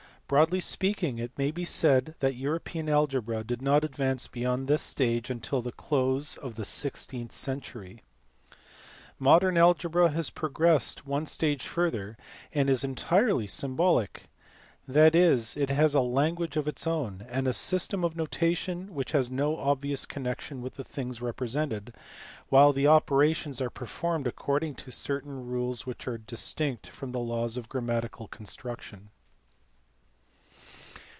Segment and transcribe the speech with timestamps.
[0.31, 5.29] Broadly speaking, it may be said that European algebra did not advance beyond this stage
[5.29, 8.03] until the close of the sixteenth century.
[9.19, 12.15] Modern algebra has progressed one stage further
[12.53, 14.29] and is entirely symbolic;
[14.87, 19.11] that is, it has a language of its own and a system of notation which
[19.11, 21.93] has no obvious connection with the things represented,
[22.47, 27.19] while the operations are performed accord ing to certain rules which are distinct from the
[27.19, 29.09] laws of gram matical construction.